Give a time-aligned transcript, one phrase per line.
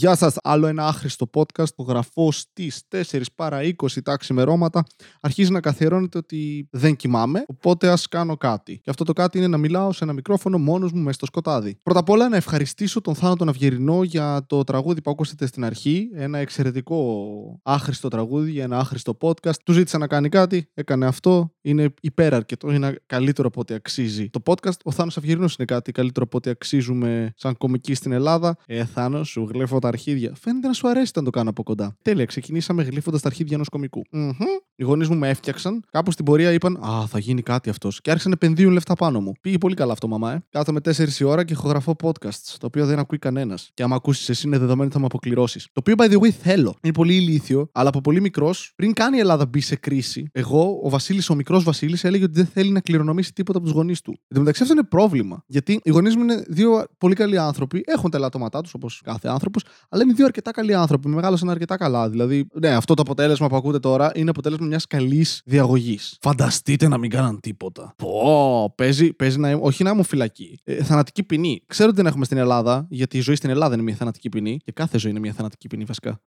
[0.00, 4.84] Γεια σας, άλλο ένα άχρηστο podcast που γραφώ στις 4 παρά 20 τα ξημερώματα.
[5.20, 8.78] Αρχίζει να καθιερώνεται ότι δεν κοιμάμαι, οπότε ας κάνω κάτι.
[8.78, 11.76] Και αυτό το κάτι είναι να μιλάω σε ένα μικρόφωνο μόνος μου μέσα στο σκοτάδι.
[11.82, 15.64] Πρώτα απ' όλα να ευχαριστήσω τον Θάνο τον Αυγερινό για το τραγούδι που ακούσατε στην
[15.64, 16.08] αρχή.
[16.14, 19.56] Ένα εξαιρετικό άχρηστο τραγούδι για ένα άχρηστο podcast.
[19.64, 21.54] Του ζήτησα να κάνει κάτι, έκανε αυτό.
[21.60, 24.76] Είναι υπεραρκετό, είναι καλύτερο από ό,τι αξίζει το podcast.
[24.84, 28.56] Ο Θάνος Αυγερινός είναι κάτι καλύτερο από ό,τι αξίζουμε σαν κομική στην Ελλάδα.
[28.66, 30.32] Ε, Θάνος, σου γλέφω τα αρχίδια.
[30.40, 31.96] Φαίνεται να σου αρέσει να το κάνω από κοντά.
[32.02, 34.02] Τέλεια, ξεκινήσαμε γλύφοντας τα αρχίδια ενός κομικού.
[34.12, 34.62] Mm-hmm.
[34.74, 35.84] Οι γονείς μου με έφτιαξαν.
[35.90, 38.00] Κάπου στην πορεία είπαν Α, θα γίνει κάτι αυτός.
[38.00, 39.32] Και άρχισαν να επενδύουν λεφτά πάνω μου.
[39.40, 40.44] Πήγε πολύ καλά αυτό, μαμά, ε.
[40.50, 43.70] Κάθομαι 4 η ώρα και ηχογραφώ podcasts, το οποίο δεν ακούει κανένας.
[43.74, 45.64] Και άμα ακούσεις εσύ, είναι δεδομένο ότι θα με αποκληρώσεις.
[45.64, 46.74] Το οποίο, by the way, θέλω.
[46.82, 50.80] Είναι πολύ ηλίθιο, αλλά από πολύ μικρός, πριν κάνει η Ελλάδα μπει σε κρίση, εγώ,
[50.82, 54.00] ο Βασίλης, ο μικρός Βασίλης, έλεγε ότι δεν θέλει να κληρονομήσει τίποτα από τους γονείς
[54.00, 54.10] του.
[54.10, 55.44] Εν τω μεταξύ, αυτό είναι πρόβλημα.
[55.46, 59.28] Γιατί οι γονείς μου είναι δύο πολύ καλοί άνθρωποι, έχουν τα ελαττώματά τους, όπως κάθε
[59.28, 61.08] άνθρωπος, αλλά είναι δύο αρκετά καλοί άνθρωποι.
[61.08, 62.08] Μεγάλωσαν αρκετά καλά.
[62.08, 66.16] Δηλαδή, ναι, αυτό το αποτέλεσμα που ακούτε τώρα είναι αποτέλεσμα μιας καλής διαγωγής.
[66.20, 67.94] Φανταστείτε να μην κάναν τίποτα.
[67.96, 70.60] Πω, παίζει, παίζει να όχι να ήμουν φυλακή.
[70.64, 71.62] Ε, θανατική ποινή.
[71.66, 74.56] Ξέρω ότι δεν έχουμε στην Ελλάδα, γιατί η ζωή στην Ελλάδα είναι μια θανατική ποινή
[74.64, 76.20] και κάθε ζωή είναι μια θανατική ποινή βασικά.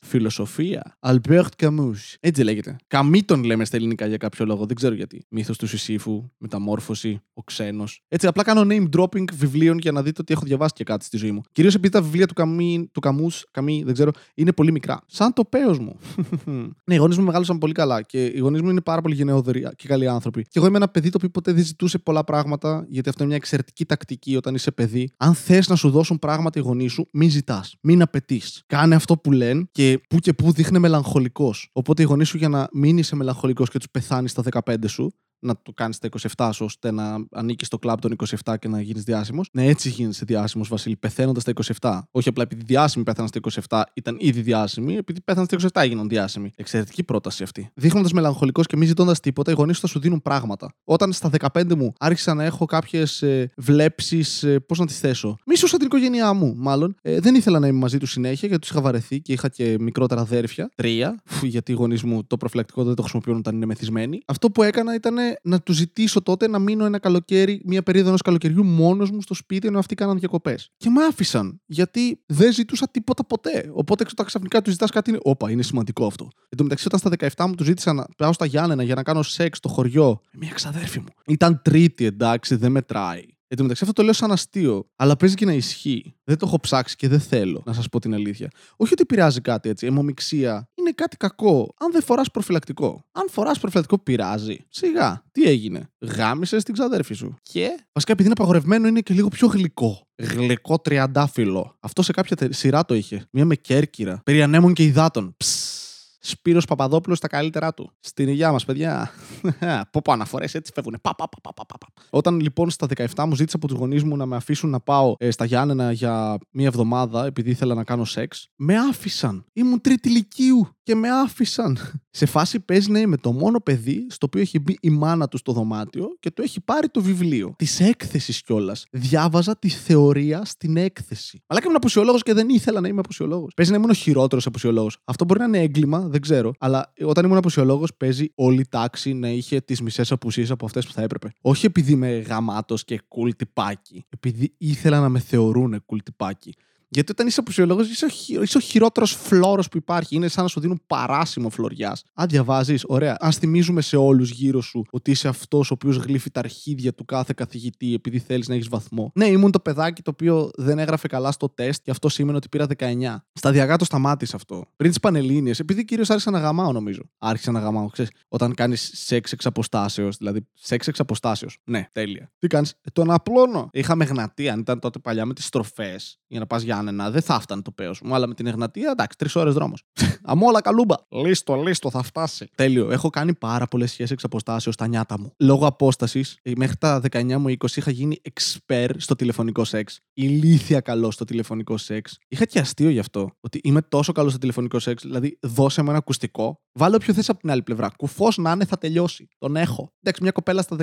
[0.00, 0.96] Φιλοσοφία.
[1.00, 2.14] Albert Camus.
[2.20, 2.76] Έτσι λέγεται.
[2.86, 4.66] Καμί τον λέμε στα ελληνικά για κάποιο λόγο.
[4.66, 5.24] Δεν ξέρω γιατί.
[5.28, 8.02] Μύθος του Σισίφου, μεταμόρφωση, ο ξένος.
[8.08, 11.16] Έτσι, απλά κάνω name dropping βιβλίων για να δείτε ότι έχω διαβάσει και κάτι στη
[11.16, 11.40] ζωή μου.
[11.52, 15.00] Κυρίως επειδή τα βιβλία του, Καμί, του Καμού, Καμί, δεν ξέρω, είναι πολύ μικρά.
[15.06, 15.98] Σαν το παίο μου.
[16.84, 19.68] ναι, οι γονείς μου μεγάλωσαν πολύ καλά και οι γονείς μου είναι πάρα πολύ γενναιόδοροι
[19.76, 20.42] και καλοί άνθρωποι.
[20.42, 23.32] Και εγώ είμαι ένα παιδί το οποίο ποτέ δεν ζητούσε πολλά πράγματα, γιατί αυτό είναι
[23.32, 25.10] μια εξαιρετική τακτική όταν είσαι παιδί.
[25.16, 27.76] Αν θες να σου δώσουν πράγματα οι γονείς σου, μην ζητάς.
[27.80, 28.62] Μην απαιτείς.
[28.66, 31.70] Κάνε αυτό που λένε και που και που δείχνει μελαγχολικός.
[31.72, 35.12] Οπότε οι γονείς σου για να μην είσαι μελαγχολικός και τους πεθάνεις στα 15 σου,
[35.38, 38.80] να το κάνεις στα 27 σου, ώστε να ανήκεις στο κλαμπ των 27 και να
[38.80, 39.48] γίνεις διάσημος.
[39.52, 42.00] Ναι, έτσι γίνεσαι διάσημος, Βασίλη, πεθαίνοντας στα 27.
[42.10, 46.08] Όχι απλά επειδή διάσημοι πέθαναν στα 27, ήταν ήδη διάσημοι, επειδή πέθαναν στα 27 έγιναν
[46.08, 46.50] διάσημοι.
[46.56, 47.70] Εξαιρετική πρόταση αυτή.
[47.74, 50.74] Δείχνοντας μελαγχολικός και μη ζητώντας τίποτα, οι γονείς σου θα σου δίνουν πράγματα.
[50.84, 55.36] Όταν στα 15 μου άρχισα να έχω κάποιες ε, βλέψεις, ε, πώς να τις θέσω.
[55.46, 56.96] Μίσο την οικογένειά μου, μάλλον.
[57.02, 59.76] Ε, δεν ήθελα να είμαι μαζί τους συνέχεια γιατί τους είχα βαρεθεί και είχα και
[59.80, 60.70] μικρότερα αδέρφια.
[60.74, 64.22] Τρία, γιατί οι γονείς μου το προφυλακτικό δεν το χρησιμοποιούν όταν είναι μεθυσμένοι.
[64.26, 68.22] Αυτό που έκανα ήταν να του ζητήσω τότε να μείνω ένα καλοκαίρι, μια περίοδο ενός
[68.22, 70.70] καλοκαιριού μόνος μου στο σπίτι ενώ αυτοί κάναν διακοπές.
[70.76, 73.70] Και με άφησαν, γιατί δεν ζητούσα τίποτα ποτέ.
[73.72, 75.18] Οπότε όταν ξαφνικά τους ζητάς κάτι, είναι.
[75.22, 76.28] Όπα, είναι σημαντικό αυτό.
[76.48, 77.10] Εν τω μεταξύ, όταν στα
[77.44, 80.38] 17 μου τους ζήτησα να πάω στα Γιάννενα για να κάνω σεξ στο χωριό με
[80.40, 81.06] μια ξαδέρφη μου.
[81.26, 83.24] Ήταν τρίτη, εντάξει, δεν μετράει.
[83.50, 86.14] Εν τω μεταξύ, αυτό το λέω σαν αστείο, αλλά παίζει και να ισχύει.
[86.24, 88.50] Δεν το έχω ψάξει και δεν θέλω, να σας πω την αλήθεια.
[88.76, 89.86] Όχι ότι πειράζει κάτι έτσι.
[89.86, 91.74] Αιμομηξία είναι κάτι κακό.
[91.78, 93.00] Αν δεν φοράς προφυλακτικό.
[93.12, 94.56] Αν φοράς προφυλακτικό, πειράζει.
[94.68, 95.24] Σιγά.
[95.32, 95.90] Τι έγινε.
[95.98, 97.34] Γάμισες την ξαδέρφη σου.
[97.42, 100.06] Και; Βασικά επειδή είναι απαγορευμένο, είναι και λίγο πιο γλυκό.
[100.16, 101.76] Γλυκό τριαντάφυλλο.
[101.80, 103.26] Αυτό σε κάποια σειρά το είχε.
[103.30, 104.20] Μία με κέρκυρα.
[104.24, 105.34] Περί ανέμων και υδάτων.
[105.36, 105.87] Ψ.
[106.18, 107.90] Σπύρος Παπαδόπουλος στα καλύτερά του.
[108.00, 109.10] Στην υγειά μας, παιδιά.
[109.92, 110.98] πω πω αναφορές έτσι φεύγουν.
[111.02, 111.86] Πα, πα, πα, πα, πα.
[112.10, 115.14] Όταν λοιπόν στα 17 μου ζήτησα από τους γονείς μου να με αφήσουν να πάω
[115.18, 119.44] ε, στα Γιάννενα για μία εβδομάδα επειδή ήθελα να κάνω σεξ, με άφησαν.
[119.52, 121.78] Ήμουν τρίτη ηλικίου και με άφησαν.
[122.10, 125.36] Σε φάση παίζει να είμαι το μόνο παιδί στο οποίο έχει μπει η μάνα του
[125.36, 127.54] στο δωμάτιο και το έχει πάρει το βιβλίο.
[127.58, 128.86] Της έκθεσης κιόλας.
[128.90, 131.42] Διάβαζα τη θεωρία στην έκθεση.
[131.46, 133.48] Αλλά και ήμουν αποσιολόγο και δεν ήθελα να είμαι αποσιολόγο.
[133.56, 134.88] Παίζει να ήμουν ο χειρότερος αποσιολόγο.
[135.04, 136.52] Αυτό μπορεί να είναι έγκλημα, δεν ξέρω.
[136.58, 140.86] Αλλά όταν ήμουν αποσιολόγο, παίζει όλη η τάξη να είχε τις μισές απουσίες από αυτές
[140.86, 141.32] που θα έπρεπε.
[141.40, 144.04] Όχι επειδή είμαι γαμάτος και cool τυπάκι.
[144.08, 146.54] Επειδή ήθελα να με θεωρούν cool τυπάκι.
[146.88, 148.06] Γιατί όταν είσαι αποσιολόγο, είσαι,
[148.38, 150.16] ο, είσαι ο χειρότερος φλόρος που υπάρχει.
[150.16, 152.02] Είναι σαν να σου δίνουν παράσημο φλωριάς.
[152.14, 153.16] Αν διαβάζεις, ωραία.
[153.20, 157.04] Α θυμίζουμε σε όλους γύρω σου ότι είσαι αυτός ο οποίος γλύφει τα αρχίδια του
[157.04, 159.12] κάθε καθηγητή επειδή θέλεις να έχεις βαθμό.
[159.14, 162.48] Ναι, ήμουν το παιδάκι το οποίο δεν έγραφε καλά στο τεστ και αυτό σήμαινε ότι
[162.48, 163.16] πήρα 19.
[163.32, 164.64] Σταδιακά το σταμάτησε αυτό.
[164.76, 167.02] Πριν τις Πανελίνε, επειδή κυρίως άρχισα να γαμάω, νομίζω.
[167.18, 168.10] Άρχισα να γαμάω, ξέρεις.
[168.28, 171.58] Όταν κάνεις σεξ εξ αποστάσεως, δηλαδή σεξ εξ αποστάσεως.
[171.64, 172.32] Ναι, τέλεια.
[172.38, 173.68] Τι κάνεις, ε, τον απλώνω.
[173.72, 177.22] Είχαμε γνατή, αν ήταν τότε παλιά με τις στροφές για να πας για Γιάννενα, δεν
[177.22, 178.14] θα έφτανε το παίο μου.
[178.14, 179.82] Αλλά με την Εγνατία, εντάξει, τρεις ώρες δρόμος.
[180.22, 180.96] Αμόλα καλούμπα.
[181.08, 182.48] Λίστο, λίστο, θα φτάσει.
[182.54, 182.90] Τέλειο.
[182.90, 185.32] Έχω κάνει πάρα πολλές σχέσεις εξ αποστάσεως στα νιάτα μου.
[185.38, 190.00] Λόγω απόστασης, ε, μέχρι τα 19 μου 20 είχα γίνει expert στο τηλεφωνικό σεξ.
[190.12, 192.18] Ηλίθια καλό στο τηλεφωνικό σεξ.
[192.28, 193.30] Είχα και αστείο γι' αυτό.
[193.40, 195.02] Ότι είμαι τόσο καλό στο τηλεφωνικό σεξ.
[195.02, 196.60] Δηλαδή, δώσε μου ένα ακουστικό.
[196.72, 197.90] Βάλε όποιο θε από την άλλη πλευρά.
[197.96, 199.28] Κουφός να είναι, θα τελειώσει.
[199.38, 199.92] Τον έχω.
[200.00, 200.76] Εντάξει, μια κοπέλα στα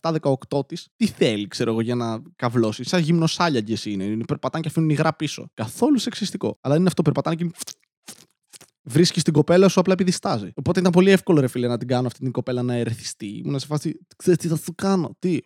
[0.00, 2.84] 17-18 της, τι θέλει, ξέρω εγώ, για να καυλώσει.
[2.84, 4.24] Σαν γυμνοσάλια και εσύ είναι.
[4.26, 5.39] Περπατάνε και αφήνουν υγρά πίσω.
[5.54, 6.58] Καθόλου σεξιστικό.
[6.60, 7.50] Αλλά είναι αυτό, περπατάνε και
[8.82, 10.50] Βρίσκεις την κοπέλα σου απλά επειδή στάζει.
[10.54, 13.26] Οπότε ήταν πολύ εύκολο, ρε φίλε, να την κάνω αυτή την κοπέλα να ερεθιστεί.
[13.26, 15.38] Ήμουν σε φάση, ξέρεις τι θα σου κάνω, τι.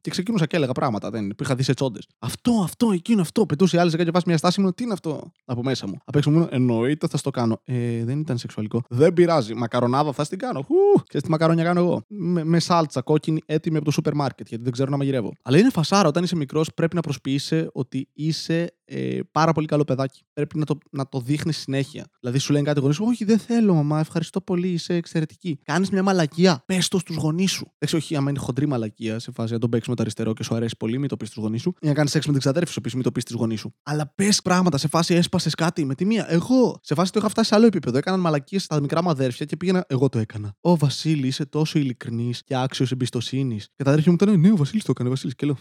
[0.00, 1.10] Και ξεκίνησα και έλεγα πράγματα.
[1.10, 2.06] Δεν που είχα δει σε τσόντες.
[2.18, 3.46] Αυτό, αυτό, εκείνο, αυτό.
[3.46, 4.72] Πετούσε η άλλη και πα μια στάση μου.
[4.72, 5.94] Τι είναι αυτό από μέσα μου.
[6.04, 7.60] Απ' έξω μου εννοείται θα στο κάνω.
[7.64, 8.82] Ε, δεν ήταν σεξουαλικό.
[8.88, 9.54] Δεν πειράζει.
[9.54, 10.62] Μακαρονάδα θα την κάνω.
[10.62, 12.04] Χου, και τι μακαρόνια κάνω εγώ.
[12.08, 15.32] Με, με σάλτσα κόκκινη έτοιμη από το σούπερ μάρκετ γιατί δεν ξέρω να μαγειρεύω.
[15.42, 19.84] Αλλά είναι φασάρα όταν είσαι μικρός πρέπει να προσποιείσαι ότι είσαι ε, πάρα πολύ καλό
[19.84, 20.22] παιδάκι.
[20.32, 22.06] Πρέπει να το, να το δείχνεις συνέχεια.
[22.20, 25.58] Δηλαδή σου λένε κάτι γονείς σου, Όχι, δεν θέλω, μαμά, ευχαριστώ πολύ, είσαι εξαιρετική.
[25.64, 27.72] Κάνεις μια μαλακία, πες το στους γονείς σου.
[27.74, 30.42] Εντάξει, όχι, άμα είναι χοντρή μαλακία σε φάση να τον παίξεις με το αριστερό και
[30.42, 31.74] σου αρέσει πολύ, μην το πεις στους γονείς σου.
[31.80, 33.74] Ή να κάνεις σεξ με την ξαδέρφη σου, πει μην το πεις στους γονείς σου.
[33.82, 36.26] Αλλά πες πράγματα σε φάση έσπασες κάτι με τη μία.
[36.28, 37.98] Εγώ σε φάση το είχα φτάσει σε άλλο επίπεδο.
[37.98, 39.84] Έκαναν μαλακίες στα μικρά μου αδέρφια και πήγαινα.
[39.88, 40.54] Εγώ το έκανα.
[40.60, 43.68] Ο Βασίλη είσαι τόσο ειλικρινής και άξιος εμπιστοσύνης.
[43.76, 45.34] Και τα αδέρφια μου ήταν Ναι, ο Βασίλης το έκανε, Βασίλης.
[45.34, 45.56] Και λέω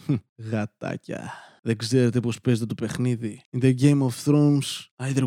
[0.51, 1.31] Γατάκια.
[1.63, 3.41] Δεν ξέρετε πώς παίζετε το παιχνίδι.
[3.57, 4.59] In the Game of Thrones,
[5.03, 5.23] either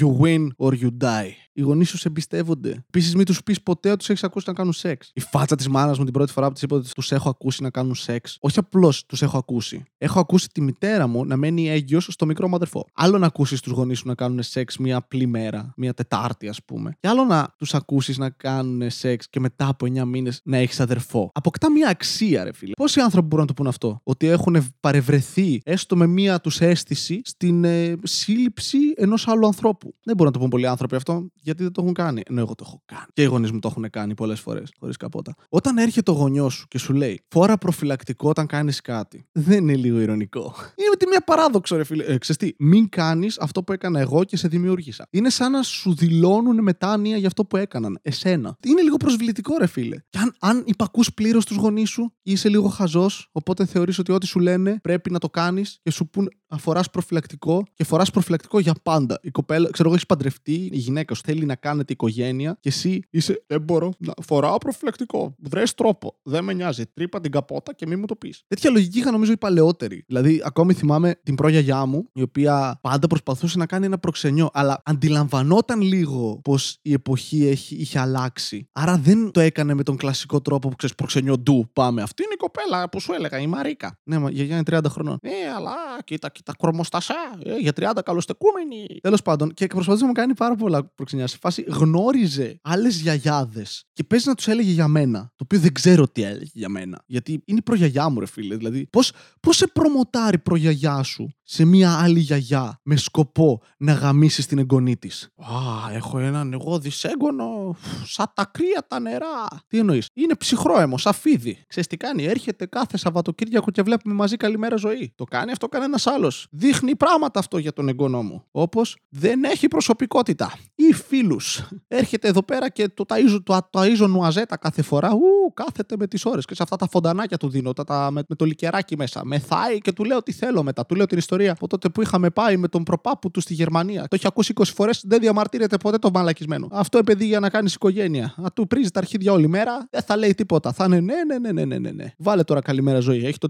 [0.00, 1.30] you win or you die.
[1.52, 2.70] Οι γονείς σου σε εμπιστεύονται.
[2.70, 5.10] Επίσης, μην τους πεις ποτέ ότι τους έχεις ακούσει να κάνουν σεξ.
[5.14, 7.62] Η φάτσα της μάνας μου την πρώτη φορά που της είπα ότι τους έχω ακούσει
[7.62, 8.36] να κάνουν σεξ.
[8.40, 9.84] Όχι απλώς τους έχω ακούσει.
[9.98, 12.86] Έχω ακούσει τη μητέρα μου να μένει έγκυος στο μικρό μου αδερφό.
[12.94, 16.64] Άλλο να ακούσεις τους γονείς σου να κάνουν σεξ μία απλή μέρα, μία Τετάρτη, ας
[16.64, 16.96] πούμε.
[17.00, 20.80] Και άλλο να τους ακούσεις να κάνουν σεξ και μετά από 9 μήνες να έχεις
[20.80, 21.30] αδερφό.
[21.34, 22.72] Αποκτά μία αξία, ρε φίλε.
[22.72, 27.20] Πόσοι άνθρωποι μπορούν να το πούν αυτό; Ότι έχουν παρευρεθεί έστω με μία τους αίσθηση
[27.24, 29.94] στην ε, σύλληψη ενός άλλου ανθρώπου.
[30.02, 32.22] Δεν μπορούν να το πούν πολλοί άνθρωποι αυτό γιατί δεν το έχουν κάνει.
[32.26, 33.06] Ενώ εγώ το έχω κάνει.
[33.12, 35.34] Και οι γονείς μου το έχουν κάνει πολλές φορές, χωρίς καπότα.
[35.48, 39.26] Όταν έρχεται ο γονιός σου και σου λέει Φόρα προφυλακτικό όταν κάνεις κάτι.
[39.32, 40.54] Δεν είναι λίγο ηρωνικό.
[40.76, 42.04] Είναι με τη μία παράδοξο, ρε φίλε.
[42.04, 45.06] Ε, τι, μην κάνεις αυτό που έκανα εγώ και σε δημιούργησα.
[45.10, 47.98] Είναι σαν να σου δηλώνουν μετάνοια για αυτό που έκαναν.
[48.02, 48.56] Εσένα.
[48.66, 49.96] Είναι λίγο προσβλητικό, ρε φίλε.
[50.08, 54.26] Και αν, αν υπακούς πλήρως τους γονείς σου, είσαι λίγο χαζός, οπότε θεωρείς ότι ό,τι
[54.26, 58.74] σου λένε πρέπει να το κάνεις και σου πούν αφορά προφυλακτικό και φοράς προφυλακτικό για
[58.82, 59.18] πάντα.
[59.22, 63.02] Η κοπέλα, ξέρω εγώ, έχεις παντρευτεί, η γυναίκα σου θέλει να κάνετε οικογένεια και εσύ
[63.10, 63.44] είσαι.
[63.46, 65.34] Δεν μπορώ να φοράω προφυλακτικό.
[65.38, 66.16] Βρες τρόπο.
[66.22, 66.86] Δεν με νοιάζει.
[66.86, 68.44] Τρύπα την καπότα και μη μου το πεις.
[68.48, 70.04] Τέτοια λογική είχα νομίζω οι παλαιότεροι.
[70.06, 74.82] Δηλαδή, ακόμη θυμάμαι την προγιαγιά μου, η οποία πάντα προσπαθούσε να κάνει ένα προξενιό, αλλά
[74.84, 78.68] αντιλαμβανόταν λίγο πως η εποχή έχει, είχε αλλάξει.
[78.72, 81.70] Άρα δεν το έκανε με τον κλασικό τρόπο που ξέρεις προξενιό ντου.
[81.72, 82.02] Πάμε.
[82.02, 83.98] Αυτή είναι η κοπέλα που σου έλεγα, η Μαρίκα.
[84.04, 85.18] Ναι, μα γιαγιά είναι 30 χρονών.
[85.22, 87.14] Ε, αλλά κοίτα, κοίτα, κρομοστασά.
[87.44, 88.86] Ε, για 30 καλοστεκούμενοι.
[89.00, 91.30] Τέλος πάντων, και προσπαθούσε να μου κάνει πάρα πολλά προξενιάς.
[91.30, 95.20] Σε φάση γνώριζε άλλες γιαγιάδες και παίζει να τους έλεγε για μένα.
[95.20, 97.02] Το οποίο δεν ξέρω τι έλεγε για μένα.
[97.06, 98.56] Γιατί είναι η προγιαγιά μου, ρε φίλε.
[98.56, 99.12] Δηλαδή, πώς
[99.48, 105.28] σε προμοτάρει προγιαγιά σου σε μία άλλη γιαγιά με σκοπό να γαμίσεις την εγγονή της;
[105.36, 109.46] Α, έχω έναν εγώ δυσέγγωνο, σαν τα κρύα τα νερά.
[109.66, 111.64] Τι εννοείς, είναι ψυχρόαιμος, σαν φίδι.
[111.66, 115.12] Ξέρεις τι κάνει, έρχεται κάθε Σαββατοκύριακο και βλέπουμε μαζί καλημέρα ζωή.
[115.14, 116.25] Το κάνει αυτό κανένας άλλο.
[116.50, 118.44] Δείχνει πράγματα αυτό για τον εγγονό μου.
[118.50, 120.52] Όπως δεν έχει προσωπικότητα.
[120.74, 121.68] Ή φίλους.
[121.88, 125.14] Έρχεται εδώ πέρα και το ταΐζω, το, το ταΐζω νουαζέτα κάθε φορά.
[125.14, 126.44] Ου, κάθεται με τις ώρες.
[126.44, 129.24] Και σε αυτά τα φοντανάκια του δίνω, τα, τα, με, με το λικεράκι μέσα.
[129.24, 130.86] Μεθάει και του λέω τι θέλω μετά.
[130.86, 133.54] Του λέω την ιστορία ιστορία από τότε που είχαμε πάει με τον προπάπου του στη
[133.54, 134.02] Γερμανία.
[134.02, 136.68] Το έχει ακούσει 20 φορές, δεν διαμαρτύρεται ποτέ το μαλακισμένο.
[136.70, 138.34] Αυτό παιδί για να κάνεις οικογένεια.
[138.36, 140.72] Α του πρίζεις τα αρχίδια όλη μέρα, δεν θα λέει τίποτα.
[140.72, 141.90] Θα είναι ναι, ναι, ναι, ναι, ναι, ναι.
[141.90, 142.14] ναι.
[142.18, 143.26] Βάλε τώρα καλημέρα ζωή.
[143.26, 143.48] Έχει το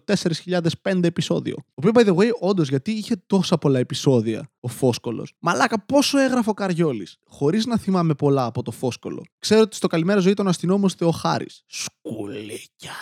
[0.82, 1.54] 4005 επεισόδιο.
[1.58, 5.32] Ο οποίο, by the way, όντως γιατί είχε τόσα πολλά επεισόδια ο Φόσκολος.
[5.38, 7.16] Μαλάκα, πόσο έγραφε ο Καριόλης.
[7.26, 9.24] Χωρίς να θυμάμαι πολλά από το Φόσκολο.
[9.38, 11.46] Ξέρω ότι στο καλημέρα ζωή ήταν αστυνόμο Θεοχάρη.
[11.66, 12.92] Σκουλίκια.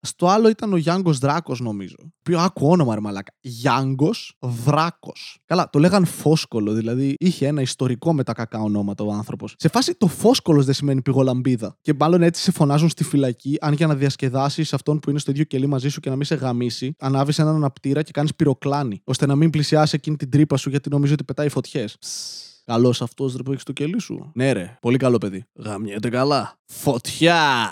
[0.00, 1.96] Στο άλλο ήταν ο Γιάνγκος Δράκος, νομίζω.
[2.22, 3.32] Ποιο άκου όνομα, ρε μαλάκα.
[3.40, 5.38] Γιάνγκος Δράκος.
[5.44, 9.54] Καλά, το λέγαν Φόσκολο, δηλαδή είχε ένα ιστορικό με τα κακά ονόματα ο άνθρωπος.
[9.58, 11.76] Σε φάση το Φόσκολος δεν σημαίνει πηγολαμπίδα.
[11.80, 15.30] Και μάλλον έτσι σε φωνάζουν στη φυλακή, αν για να διασκεδάσεις αυτόν που είναι στο
[15.30, 19.00] ίδιο κελί μαζί σου και να μην σε γαμίσει, ανάβεις έναν αναπτήρα και κάνεις πυροκλάνη,
[19.04, 21.96] ώστε να μην πλησιάσει εκείνη την τρύπα σου γιατί νομίζω ότι πετάει φωτιές.
[22.64, 24.30] Καλός αυτός ρε που έχεις το κελί σου.
[24.34, 24.78] Ναι, ρε.
[24.80, 25.44] Πολύ καλό παιδί.
[25.54, 26.58] Γαμιέται καλά.
[26.66, 27.70] Φωτιά!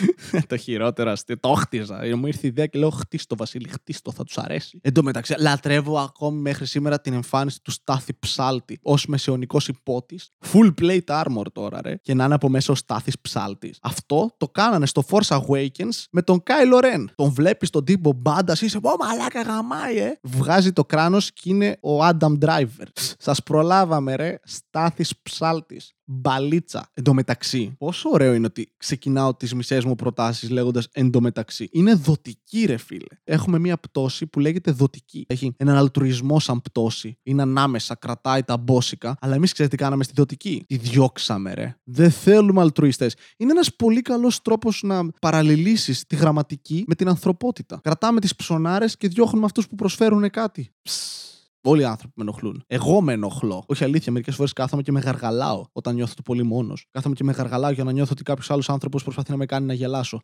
[0.48, 1.38] το χειρότερο αστείο.
[1.38, 2.16] Το χτίζα.
[2.16, 4.78] Μου ήρθε η ιδέα και λέω: Χτίστο, Βασίλη, χτίστο, θα τους αρέσει.
[4.82, 10.30] Εν τω μεταξύ, λατρεύω ακόμη μέχρι σήμερα την εμφάνιση του Στάθη Ψάλτη ως μεσαιωνικός υπότης.
[10.52, 11.96] Full plate armor τώρα, ρε.
[12.02, 13.78] Και να είναι από μέσα ο Στάθης Ψάλτης.
[13.82, 17.04] Αυτό το κάνανε στο Force Awakens με τον Kylo Ren.
[17.14, 20.18] Τον βλέπεις τον τύπο μπάντας, είσαι πω μαλάκα γαμάει, ε.
[20.22, 22.86] Βγάζει το κράνος και είναι ο Adam Driver.
[23.18, 24.38] Σας προλάβαμε, ρε.
[24.44, 26.90] Στάθης Ψάλτης μπαλίτσα.
[26.94, 31.68] Εντωμεταξύ, πόσο ωραίο είναι ότι ξεκινάω τις μισές μου προτάσεις λέγοντας εντωμεταξύ.
[31.72, 33.06] Είναι δοτική, ρε φίλε.
[33.24, 35.24] Έχουμε μία πτώση που λέγεται δοτική.
[35.28, 37.18] Έχει έναν αλτρουισμό σαν πτώση.
[37.22, 39.16] Είναι ανάμεσα, κρατάει τα μπόσικα.
[39.20, 40.64] Αλλά εμείς ξέρετε τι κάναμε στη δοτική.
[40.66, 41.76] Τη διώξαμε, ρε.
[41.84, 43.16] Δεν θέλουμε αλτρουιστές.
[43.36, 47.80] Είναι ένας πολύ καλός τρόπος να παραλληλήσεις τη γραμματική με την ανθρωπότητα.
[47.82, 50.70] Κρατάμε τις ψωνάρες και διώχνουμε αυτούς που προσφέρουν κάτι.
[50.82, 51.31] Ψ.
[51.64, 52.64] Όλοι οι άνθρωποι με ενοχλούν.
[52.66, 53.64] Εγώ με ενοχλώ.
[53.66, 56.86] Όχι αλήθεια, μερικές φορές κάθομαι και με γαργαλάω όταν νιώθω το πολύ μόνος.
[56.90, 59.66] Κάθομαι και με γαργαλάω για να νιώθω ότι κάποιος άλλος άνθρωπος προσπαθεί να με κάνει
[59.66, 60.22] να γελάσω.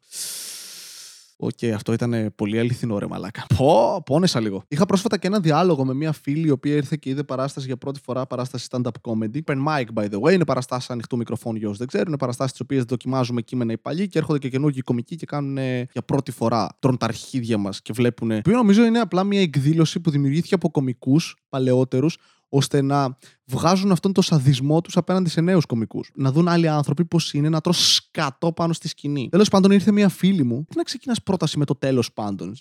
[1.40, 3.46] OK, okay, αυτό ήταν πολύ αληθινό ρε μαλάκα.
[3.56, 4.62] Πω, πόνεσα λίγο.
[4.68, 7.76] Είχα πρόσφατα και ένα διάλογο με μια φίλη η οποία ήρθε και είδε παράσταση για
[7.76, 9.38] πρώτη φορά, παράσταση stand-up comedy.
[9.46, 12.06] Open mic, by the way, είναι παραστάσεις ανοιχτού μικροφόνου για όσους δεν ξέρουν.
[12.08, 15.56] Είναι παραστάσεις τις οποίες δοκιμάζουμε κείμενα οι παλιοί και έρχονται και καινούργιοι κομικοί και κάνουν
[15.92, 16.68] για πρώτη φορά.
[16.78, 18.40] Τρώνε τα αρχίδια μας και βλέπουν.
[18.42, 22.16] Που νομίζω είναι απλά μια εκδήλωση που δημιουργήθηκε από κομικούς παλαιότερους
[22.48, 23.16] ώστε να
[23.48, 26.10] βγάζουν αυτόν τον σαδισμό τους απέναντι σε νέους κομικούς.
[26.14, 29.28] Να δουν άλλοι άνθρωποι πώς είναι να τρως σκατό πάνω στη σκηνή.
[29.30, 30.64] Τέλος πάντων, ήρθε μια φίλη μου.
[30.68, 32.54] Τι να ξεκινάς πρόταση με το τέλος πάντων.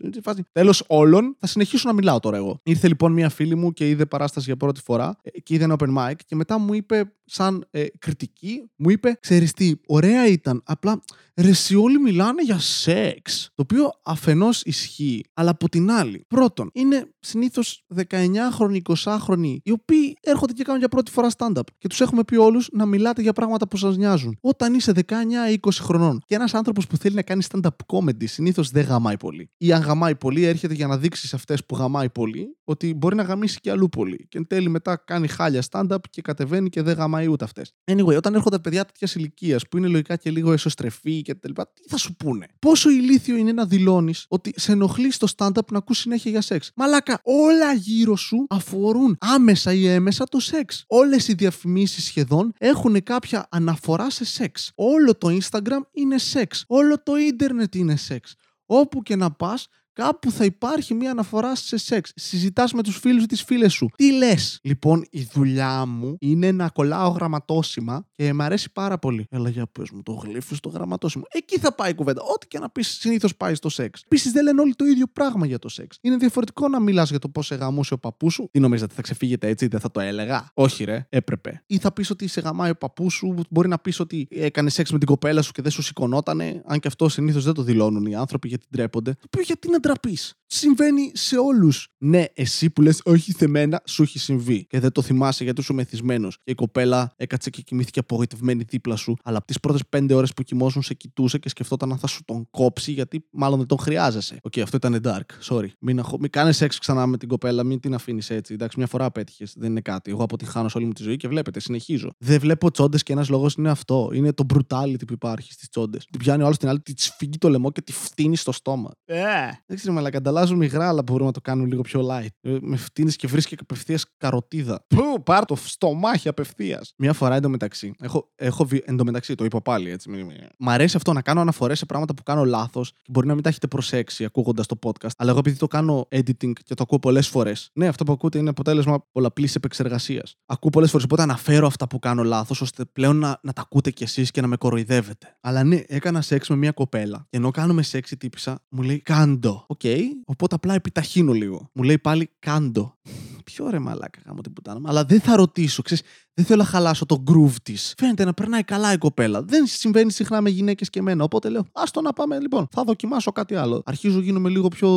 [0.52, 2.60] Τέλος όλων, θα συνεχίσω να μιλάω τώρα εγώ.
[2.64, 5.76] Ήρθε λοιπόν μια φίλη μου και είδε παράσταση για πρώτη φορά ε, και είδε ένα
[5.80, 10.62] open mic και μετά μου είπε, σαν ε, κριτική, μου είπε: Ξέρεις τι, ωραία ήταν.
[10.66, 11.02] Απλά
[11.36, 13.52] ρε, όλοι μιλάνε για σεξ.
[13.56, 20.18] Το οποίο αφενός ισχύει, αλλά από την άλλη, πρώτον, είναι συνήθως 19χρονοι, 20χρονοι, οι οποίοι
[20.22, 21.62] έρχονται και κάνουν για πρώτη φορά stand-up.
[21.78, 24.38] Και τους έχουμε πει όλους να μιλάτε για πράγματα που σας νοιάζουν.
[24.42, 28.26] Όταν είσαι 19 ή 20 χρονών και ένας άνθρωπος που θέλει να κάνει stand-up comedy
[28.26, 29.50] συνήθως δεν γαμάει πολύ.
[29.58, 33.16] Ή αν γαμάει πολύ, έρχεται για να δείξεις σε αυτές που γαμάει πολύ ότι μπορεί
[33.16, 34.26] να γαμίσει και αλλού πολύ.
[34.30, 37.74] Και εν τέλει μετά κάνει χάλια stand-up και κατεβαίνει και δεν γαμάει ούτε αυτές.
[37.92, 41.72] Anyway, όταν έρχονται παιδιά τέτοιας ηλικίας που είναι λογικά και λίγο εσωστρεφή και τα λοιπά,
[41.74, 45.78] τι θα σου πούνε; Πόσο ηλίθιο είναι να δηλώνεις ότι σε ενοχλεί στο stand-up να
[45.78, 50.84] ακούς συνέχεια για σεξ; Μαλάκα, όλα γύρω σου αφορούν άμεσα ή έμεσα το σεξ.
[50.88, 54.72] Όλες οι διαφημίσεις σχεδόν έχουν κάποια αναφορά σε σεξ.
[54.76, 56.64] Όλο το Instagram είναι σεξ.
[56.68, 58.36] Όλο το ίντερνετ είναι σεξ.
[58.66, 62.12] Όπου και να πας κάπου θα υπάρχει μια αναφορά σε σεξ.
[62.16, 63.90] Συζητάς με τους φίλους ή τις φίλες σου.
[63.96, 69.26] Τι λες; Λοιπόν, η δουλειά μου είναι να κολλάω γραμματόσημα και μου αρέσει πάρα πολύ.
[69.30, 71.24] Έλα για πες μου, το γλύφο στο γραμματόσημο.
[71.30, 72.22] Εκεί θα πάει η κουβέντα.
[72.22, 74.02] Ό,τι και να πεις, συνήθως πάει στο σεξ.
[74.04, 75.98] Επίσης, δεν λένε όλοι το ίδιο πράγμα για το σεξ.
[76.02, 78.50] Είναι διαφορετικό να μιλάς για το πώς σε γαμούσε ο παππούς σου.
[78.52, 81.64] Τι νομίζετε, θα ξεφύγετε έτσι, δεν θα το έλεγα; Όχι, ρε, έπρεπε.
[81.68, 84.92] Ή θα πεις ότι σε γαμάει ο παππούς σου, μπορεί να πεις ότι έκανε σεξ
[84.92, 86.62] με την κοπέλα σου και δεν σου σηκωνότανε.
[86.66, 89.12] Αν και αυτό συνήθως δεν το δηλώνουν οι άνθρωποι γιατί ντρέπονται.
[89.14, 90.19] Το οποίο γιατί να ντραπεί.
[90.50, 91.88] Συμβαίνει σε όλους.
[91.98, 94.66] Ναι, εσύ που λες, όχι σε μένα, σου έχει συμβεί.
[94.66, 96.38] Και δεν το θυμάσαι γιατί σου μεθυσμένος.
[96.44, 99.16] Και η κοπέλα έκατσε και κοιμήθηκε απογοητευμένη δίπλα σου.
[99.24, 102.24] Αλλά από τις πρώτες πέντε ώρες που κοιμόσουν σε κοιτούσε και σκεφτόταν αν θα σου
[102.26, 104.38] τον κόψει γιατί μάλλον δεν τον χρειάζεσαι.
[104.42, 105.54] OK, okay, αυτό ήταν dark.
[105.54, 105.68] Sorry.
[105.80, 106.18] Μην, αχω...
[106.20, 108.54] μην κάνεις έξω ξανά με την κοπέλα, μην την αφήνεις έτσι.
[108.54, 109.46] Εντάξει, μια φορά πέτυχε.
[109.56, 110.12] Δεν είναι κάτι.
[110.12, 112.10] Εγώ αποτυχάνω σε όλη μου τη ζωή και βλέπετε, συνεχίζω.
[112.18, 114.10] Δεν βλέπω τσόντες και ένας λόγος είναι αυτό.
[114.14, 116.06] Είναι το brutality που υπάρχει στις τσόντες.
[116.06, 118.92] Την πιάνει ο άλλος την άλλη, τη σφίγγει το λαιμό και τη φτύνει στο στόμα.
[119.06, 119.24] Ε,
[119.66, 122.28] δεν ξέρω, μαλάκα αλλάζουν υγρά, αλλά μπορούμε να το κάνουμε λίγο πιο light.
[122.42, 124.86] Ε, με φτύνεις και βρίσκει απευθείας καροτίδα.
[124.88, 126.94] Πού, πάρ το στομάχι απευθείας.
[126.98, 127.94] Μια φορά εντωμεταξύ.
[128.00, 130.10] Έχω, έχω εντωμεταξύ, το είπα πάλι έτσι.
[130.58, 133.44] Μ' αρέσει αυτό να κάνω αναφορές σε πράγματα που κάνω λάθος και μπορεί να μην
[133.44, 135.10] τα έχετε προσέξει ακούγοντας το podcast.
[135.18, 137.70] Αλλά εγώ επειδή το κάνω editing και το ακούω πολλές φορές.
[137.74, 140.36] Ναι, αυτό που ακούτε είναι αποτέλεσμα πολλαπλής επεξεργασίας.
[140.46, 143.92] Ακούω πολλές φορές, οπότε αναφέρω αυτά που κάνω λάθος, ώστε πλέον να, να τα ακούτε
[143.92, 145.38] κι εσείς και να με κοροϊδεύετε.
[145.42, 149.02] Αλλά ναι, έκανα σεξ με μια κοπέλα και ενώ κάνουμε σεξ η τύπισσα, μου λέει
[149.02, 149.66] κάντο.
[149.68, 151.70] OK, okay, Οπότε απλά επιταχύνω λίγο.
[151.74, 152.98] Μου λέει πάλι κάντο.
[153.44, 156.04] Ποιο ρε μαλάκα γαμώ την πουτάνα Αλλά δεν θα ρωτήσω, ξέρεις,
[156.34, 157.94] δεν θέλω να χαλάσω το groove της.
[157.98, 159.44] Φαίνεται να περνάει καλά η κοπέλα.
[159.44, 161.24] Δεν συμβαίνει συχνά με γυναίκες και εμένα.
[161.24, 162.68] Οπότε λέω, άστο να πάμε λοιπόν.
[162.72, 163.82] Θα δοκιμάσω κάτι άλλο.
[163.86, 164.90] Αρχίζω γίνομαι λίγο πιο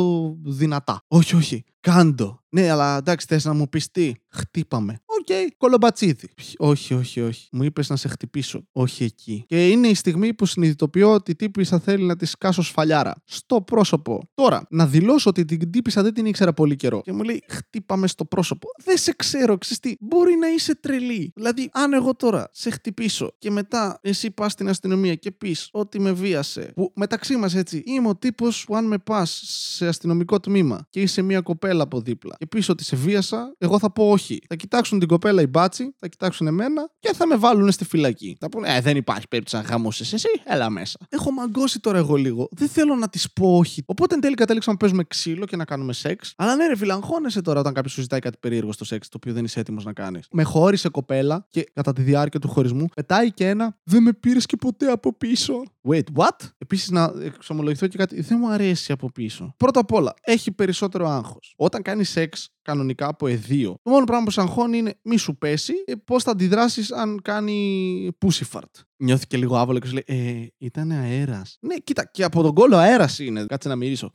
[0.45, 1.01] δυνατά.
[1.07, 1.63] Όχι, όχι.
[1.79, 2.43] Κάντο.
[2.49, 5.01] Ναι, αλλά εντάξει, θες να μου πεις τι; Χτύπα με.
[5.21, 6.29] OK, okay, κολομπατσίδι.
[6.57, 7.47] Όχι, όχι, όχι.
[7.51, 8.67] Μου είπες να σε χτυπήσω.
[8.71, 9.43] Όχι εκεί.
[9.47, 13.15] Και είναι η στιγμή που συνειδητοποιώ ότι η τύπισσα θέλει να τη σκάσω σφαλιάρα.
[13.25, 14.29] Στο πρόσωπο.
[14.33, 17.01] Τώρα, να δηλώσω ότι την τύπισσα δεν την ήξερα πολύ καιρό.
[17.01, 18.67] Και μου λέει, χτύπα με στο πρόσωπο.
[18.83, 21.31] Δεν σε ξέρω, ξέρεις Μπορεί να είσαι τρελή.
[21.35, 25.99] Δηλαδή, αν εγώ τώρα σε χτυπήσω και μετά εσύ πας στην αστυνομία και πεις ότι
[25.99, 26.71] με βίασε.
[26.75, 29.41] Που μεταξύ μας έτσι, είμαι ο τύπος που αν με πας
[29.75, 33.79] σε αστυνομικό τμήμα και είσαι μια κοπέλα από δίπλα και πεις ότι σε βίασα, εγώ
[33.79, 34.39] θα πω όχι.
[34.47, 38.37] Θα κοιτάξουν την κοπέλα οι μπάτσι, θα κοιτάξουν εμένα και θα με βάλουν στη φυλακή.
[38.39, 40.99] Θα πούνε, Ε, δεν υπάρχει περίπτωση να χαμούσε εσύ, έλα μέσα.
[41.09, 42.47] Έχω μαγκώσει τώρα εγώ λίγο.
[42.51, 43.83] Δεν θέλω να της πω όχι.
[43.85, 46.33] Οπότε εν τέλει κατέληξα να παίζουμε ξύλο και να κάνουμε σεξ.
[46.37, 49.33] Αλλά ναι, ρε, φιλαγχώνεσαι τώρα όταν κάποιος σου ζητάει κάτι περίεργο στο σεξ, το οποίο
[49.33, 50.27] δεν είσαι έτοιμος να κάνεις.
[50.31, 54.45] Με χώρισε κοπέλα και κατά τη διάρκεια του χωρισμού πετάει και ένα Δεν με πήρες
[54.45, 55.63] και ποτέ από πίσω.
[55.89, 56.49] Wait, what?
[56.57, 58.21] Επίσης να εξομολογηθώ και κάτι.
[58.21, 59.53] Δεν μου αρέσει από πίσω.
[59.57, 61.53] Πρώτα απ' όλα, έχει περισσότερο άγχος.
[61.57, 63.75] Όταν κάνεις σεξ, κανονικά από εδίο.
[63.81, 67.21] Το μόνο πράγμα που σε αγχώνει είναι μη σου πέσει και πώς θα αντιδράσεις αν
[67.21, 68.81] κάνει pussyfart.
[69.01, 71.57] Νιώθει και λίγο άβολο και σου λέει Ε, ήταν αέρας.
[71.59, 73.45] Ναι, κοίτα, και από τον κόλλο αέρας είναι.
[73.45, 74.11] Κάτσε να μυρίσω.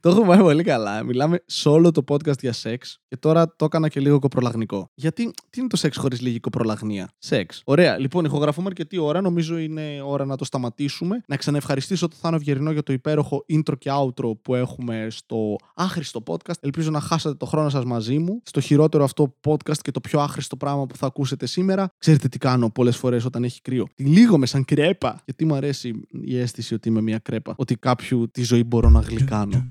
[0.00, 1.02] το έχω πάει πολύ καλά.
[1.02, 4.90] Μιλάμε σε όλο το podcast για σεξ και τώρα το έκανα και λίγο κοπρολαγνικό.
[4.94, 7.62] Γιατί τι είναι το σεξ χωρίς λίγη κοπρολαγνία; Σεξ.
[7.64, 9.20] Ωραία, λοιπόν, ηχογραφούμε αρκετή ώρα.
[9.20, 11.22] Νομίζω είναι ώρα να το σταματήσουμε.
[11.26, 16.22] Να ξαναευχαριστήσω το Θάνο Βιερινό για το υπέροχο intro και outro που έχουμε στο άχρηστο
[16.26, 16.58] podcast.
[16.60, 18.42] Ελπίζω να χάσατε το χρόνο σας μαζί μου.
[18.44, 21.88] Στο χειρότερο αυτό podcast και το πιο άχρηστο πράγμα που θα ακούσετε σήμερα.
[21.98, 23.86] Ξέρετε τι κάνω πολλές φορές όταν έχει κρύο.
[23.94, 25.20] Τη λίγο με σαν κρέπα.
[25.24, 27.54] Γιατί μου αρέσει η αίσθηση ότι είμαι μια κρέπα.
[27.56, 29.68] Ότι κάποιου τη ζωή μπορώ να γλυκάνω.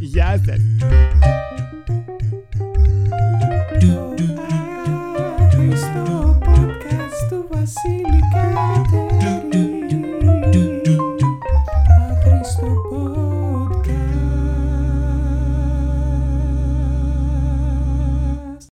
[0.00, 0.60] Γεια σας.